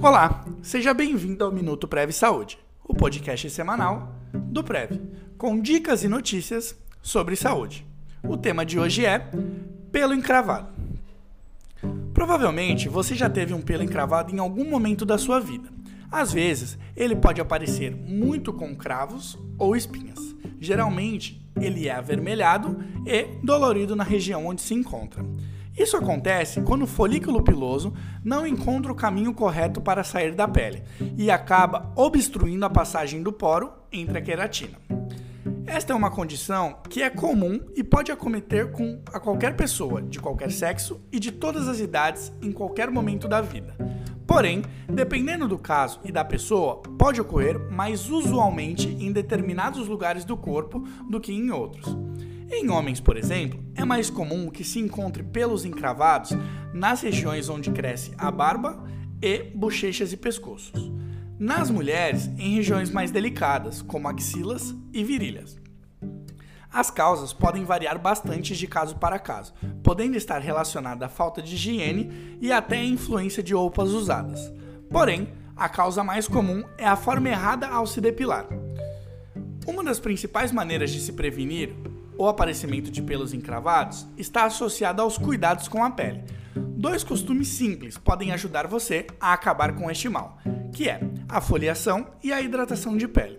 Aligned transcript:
Olá, 0.00 0.44
seja 0.62 0.94
bem-vindo 0.94 1.44
ao 1.44 1.50
Minuto 1.50 1.88
Prev 1.88 2.12
Saúde, 2.12 2.56
o 2.84 2.94
podcast 2.94 3.50
semanal 3.50 4.14
do 4.32 4.62
Prev, 4.62 4.92
com 5.36 5.60
dicas 5.60 6.04
e 6.04 6.08
notícias 6.08 6.76
sobre 7.02 7.34
saúde. 7.34 7.84
O 8.22 8.36
tema 8.36 8.64
de 8.64 8.78
hoje 8.78 9.04
é 9.04 9.28
pelo 9.90 10.14
encravado. 10.14 10.68
Provavelmente 12.14 12.88
você 12.88 13.16
já 13.16 13.28
teve 13.28 13.52
um 13.52 13.60
pelo 13.60 13.82
encravado 13.82 14.32
em 14.32 14.38
algum 14.38 14.70
momento 14.70 15.04
da 15.04 15.18
sua 15.18 15.40
vida. 15.40 15.68
Às 16.12 16.32
vezes, 16.32 16.78
ele 16.96 17.16
pode 17.16 17.40
aparecer 17.40 17.90
muito 17.92 18.52
com 18.52 18.76
cravos 18.76 19.36
ou 19.58 19.74
espinhas. 19.74 20.20
Geralmente, 20.60 21.44
ele 21.60 21.88
é 21.88 21.92
avermelhado 21.92 22.78
e 23.04 23.24
dolorido 23.44 23.96
na 23.96 24.04
região 24.04 24.46
onde 24.46 24.62
se 24.62 24.74
encontra. 24.74 25.24
Isso 25.78 25.96
acontece 25.96 26.60
quando 26.62 26.82
o 26.82 26.88
folículo 26.88 27.40
piloso 27.40 27.94
não 28.24 28.44
encontra 28.44 28.90
o 28.90 28.96
caminho 28.96 29.32
correto 29.32 29.80
para 29.80 30.02
sair 30.02 30.34
da 30.34 30.48
pele 30.48 30.82
e 31.16 31.30
acaba 31.30 31.92
obstruindo 31.94 32.64
a 32.64 32.70
passagem 32.70 33.22
do 33.22 33.32
poro 33.32 33.72
entre 33.92 34.18
a 34.18 34.20
queratina. 34.20 34.76
Esta 35.64 35.92
é 35.92 35.96
uma 35.96 36.10
condição 36.10 36.78
que 36.90 37.00
é 37.00 37.08
comum 37.08 37.60
e 37.76 37.84
pode 37.84 38.10
acometer 38.10 38.72
com 38.72 39.00
a 39.12 39.20
qualquer 39.20 39.54
pessoa, 39.54 40.02
de 40.02 40.18
qualquer 40.18 40.50
sexo 40.50 41.00
e 41.12 41.20
de 41.20 41.30
todas 41.30 41.68
as 41.68 41.78
idades 41.78 42.32
em 42.42 42.50
qualquer 42.50 42.90
momento 42.90 43.28
da 43.28 43.40
vida. 43.40 43.76
Porém, 44.26 44.62
dependendo 44.92 45.46
do 45.46 45.58
caso 45.58 46.00
e 46.04 46.10
da 46.10 46.24
pessoa, 46.24 46.82
pode 46.98 47.20
ocorrer 47.20 47.58
mais 47.70 48.10
usualmente 48.10 48.88
em 48.88 49.12
determinados 49.12 49.86
lugares 49.86 50.24
do 50.24 50.36
corpo 50.36 50.82
do 51.08 51.20
que 51.20 51.32
em 51.32 51.50
outros. 51.50 51.96
Em 52.50 52.68
homens, 52.70 52.98
por 52.98 53.16
exemplo, 53.16 53.67
é 53.78 53.84
mais 53.84 54.10
comum 54.10 54.50
que 54.50 54.64
se 54.64 54.80
encontre 54.80 55.22
pelos 55.22 55.64
encravados 55.64 56.32
nas 56.74 57.00
regiões 57.00 57.48
onde 57.48 57.70
cresce 57.70 58.12
a 58.18 58.28
barba 58.28 58.84
e 59.22 59.44
bochechas 59.54 60.12
e 60.12 60.16
pescoços. 60.16 60.90
Nas 61.38 61.70
mulheres, 61.70 62.26
em 62.36 62.56
regiões 62.56 62.90
mais 62.90 63.12
delicadas, 63.12 63.80
como 63.80 64.08
axilas 64.08 64.74
e 64.92 65.04
virilhas. 65.04 65.56
As 66.72 66.90
causas 66.90 67.32
podem 67.32 67.64
variar 67.64 68.00
bastante 68.00 68.56
de 68.56 68.66
caso 68.66 68.96
para 68.96 69.18
caso, 69.18 69.54
podendo 69.82 70.16
estar 70.16 70.40
relacionada 70.40 71.06
à 71.06 71.08
falta 71.08 71.40
de 71.40 71.54
higiene 71.54 72.36
e 72.40 72.50
até 72.50 72.78
à 72.78 72.84
influência 72.84 73.44
de 73.44 73.54
roupas 73.54 73.90
usadas. 73.90 74.52
Porém, 74.90 75.32
a 75.56 75.68
causa 75.68 76.02
mais 76.02 76.26
comum 76.26 76.64
é 76.76 76.86
a 76.86 76.96
forma 76.96 77.28
errada 77.28 77.68
ao 77.68 77.86
se 77.86 78.00
depilar. 78.00 78.46
Uma 79.64 79.84
das 79.84 80.00
principais 80.00 80.50
maneiras 80.50 80.90
de 80.90 81.00
se 81.00 81.12
prevenir 81.12 81.74
o 82.18 82.26
aparecimento 82.26 82.90
de 82.90 83.00
pelos 83.00 83.32
encravados 83.32 84.06
está 84.16 84.44
associado 84.44 85.00
aos 85.00 85.16
cuidados 85.16 85.68
com 85.68 85.84
a 85.84 85.90
pele. 85.90 86.24
Dois 86.56 87.04
costumes 87.04 87.48
simples 87.48 87.96
podem 87.96 88.32
ajudar 88.32 88.66
você 88.66 89.06
a 89.20 89.32
acabar 89.32 89.74
com 89.74 89.88
este 89.88 90.08
mal, 90.08 90.38
que 90.72 90.88
é 90.88 91.00
a 91.28 91.40
foliação 91.40 92.08
e 92.22 92.32
a 92.32 92.42
hidratação 92.42 92.96
de 92.96 93.06
pele. 93.06 93.38